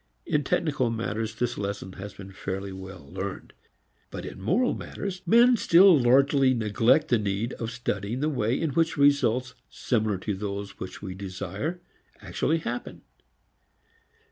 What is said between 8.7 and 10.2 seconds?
which results similar